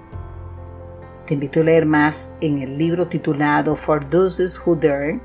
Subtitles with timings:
[1.26, 5.20] Te invito a leer más en el libro titulado For Those Who Dare,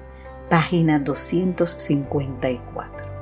[0.49, 3.15] página 254.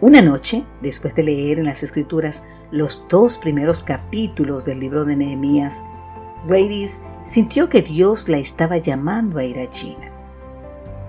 [0.00, 5.16] Una noche, después de leer en las escrituras los dos primeros capítulos del libro de
[5.16, 5.82] Nehemías,
[6.46, 10.10] Gladys sintió que Dios la estaba llamando a ir a China.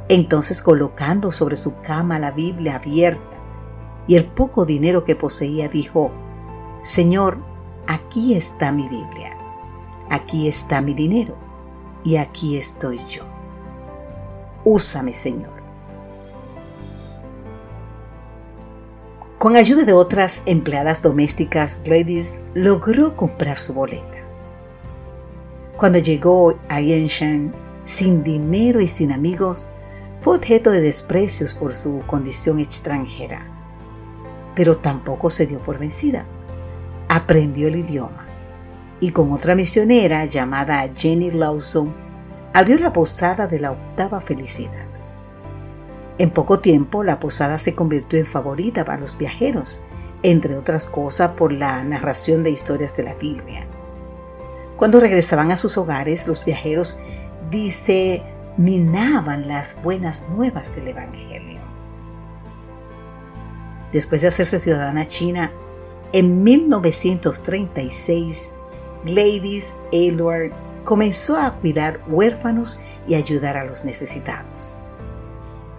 [0.07, 3.37] Entonces colocando sobre su cama la Biblia abierta
[4.07, 6.11] y el poco dinero que poseía, dijo,
[6.83, 7.39] Señor,
[7.87, 9.35] aquí está mi Biblia,
[10.09, 11.35] aquí está mi dinero
[12.03, 13.23] y aquí estoy yo.
[14.63, 15.53] Úsame, Señor.
[19.39, 24.24] Con ayuda de otras empleadas domésticas, Gladys logró comprar su boleta.
[25.77, 27.51] Cuando llegó a Yenshan
[27.83, 29.69] sin dinero y sin amigos,
[30.21, 33.45] fue objeto de desprecios por su condición extranjera.
[34.55, 36.25] Pero tampoco se dio por vencida.
[37.09, 38.25] Aprendió el idioma
[39.01, 41.93] y con otra misionera llamada Jenny Lawson
[42.53, 44.87] abrió la posada de la octava felicidad.
[46.17, 49.83] En poco tiempo la posada se convirtió en favorita para los viajeros,
[50.23, 53.67] entre otras cosas por la narración de historias de la Biblia.
[54.77, 56.99] Cuando regresaban a sus hogares, los viajeros
[57.49, 61.59] diseminaban las buenas nuevas del Evangelio.
[63.93, 65.51] Después de hacerse ciudadana china,
[66.11, 68.51] en 1936,
[69.05, 70.51] Gladys Aylward
[70.83, 74.79] comenzó a cuidar huérfanos y ayudar a los necesitados.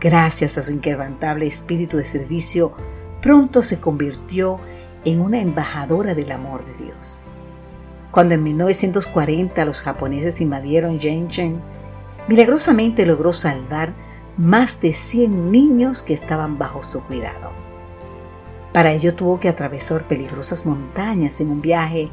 [0.01, 2.73] Gracias a su inquebrantable espíritu de servicio,
[3.21, 4.59] pronto se convirtió
[5.05, 7.25] en una embajadora del amor de Dios.
[8.11, 11.61] Cuando en 1940 los japoneses invadieron Shenzhen,
[12.29, 13.95] milagrosamente logró salvar
[14.37, 17.53] más de 100 niños que estaban bajo su cuidado.
[18.73, 22.11] Para ello tuvo que atravesar peligrosas montañas en un viaje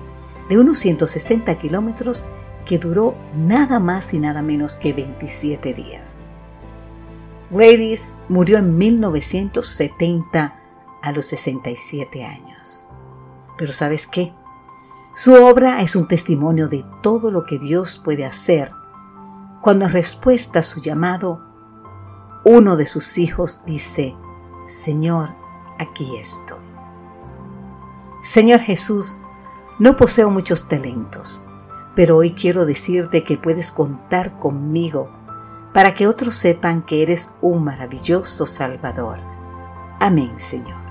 [0.50, 2.24] de unos 160 kilómetros
[2.66, 6.28] que duró nada más y nada menos que 27 días.
[7.50, 10.60] Gladys murió en 1970
[11.02, 12.88] a los 67 años.
[13.58, 14.34] Pero ¿sabes qué?
[15.14, 18.72] Su obra es un testimonio de todo lo que Dios puede hacer
[19.64, 21.42] cuando en respuesta a su llamado,
[22.44, 24.14] uno de sus hijos dice,
[24.68, 25.30] Señor,
[25.80, 26.60] aquí estoy.
[28.22, 29.20] Señor Jesús,
[29.80, 31.46] no poseo muchos talentos,
[31.96, 35.10] pero hoy quiero decirte que puedes contar conmigo
[35.74, 39.20] para que otros sepan que eres un maravilloso Salvador.
[40.02, 40.83] Amén, Señor.